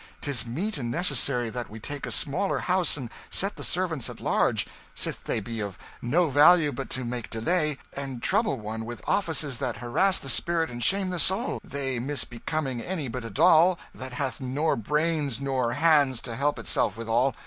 'Tis 0.21 0.47
meet 0.47 0.79
and 0.79 0.89
necessary 0.89 1.51
that 1.51 1.69
we 1.69 1.79
take 1.79 2.07
a 2.07 2.11
smaller 2.11 2.57
house 2.57 2.97
and 2.97 3.11
set 3.29 3.55
the 3.55 3.63
servants 3.63 4.09
at 4.09 4.19
large, 4.19 4.65
sith 4.95 5.25
they 5.25 5.39
be 5.39 5.59
of 5.59 5.77
no 6.01 6.27
value 6.27 6.71
but 6.71 6.89
to 6.89 7.05
make 7.05 7.29
delay, 7.29 7.77
and 7.93 8.23
trouble 8.23 8.57
one 8.59 8.83
with 8.83 9.07
offices 9.07 9.59
that 9.59 9.77
harass 9.77 10.17
the 10.17 10.27
spirit 10.27 10.71
and 10.71 10.83
shame 10.83 11.11
the 11.11 11.19
soul, 11.19 11.61
they 11.63 11.99
misbecoming 11.99 12.81
any 12.81 13.07
but 13.07 13.23
a 13.23 13.29
doll, 13.29 13.77
that 13.93 14.13
hath 14.13 14.41
nor 14.41 14.75
brains 14.75 15.39
nor 15.39 15.73
hands 15.73 16.19
to 16.19 16.35
help 16.35 16.57
itself 16.57 16.97
withal. 16.97 17.35